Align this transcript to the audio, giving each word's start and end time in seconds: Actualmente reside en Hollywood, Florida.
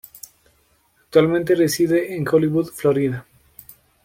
Actualmente 1.03 1.53
reside 1.53 2.15
en 2.15 2.27
Hollywood, 2.27 2.71
Florida. 2.73 3.23